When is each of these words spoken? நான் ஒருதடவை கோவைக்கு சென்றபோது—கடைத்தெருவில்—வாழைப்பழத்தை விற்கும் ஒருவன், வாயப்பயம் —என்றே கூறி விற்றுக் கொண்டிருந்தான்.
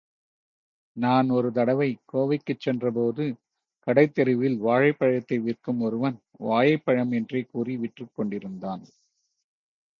நான் 0.97 1.29
ஒருதடவை 1.29 1.99
கோவைக்கு 2.13 2.57
சென்றபோது—கடைத்தெருவில்—வாழைப்பழத்தை 2.57 5.39
விற்கும் 5.39 5.81
ஒருவன், 5.81 6.19
வாயப்பயம் 6.41 7.11
—என்றே 7.11 7.45
கூறி 7.45 7.77
விற்றுக் 7.77 8.15
கொண்டிருந்தான். 8.15 8.83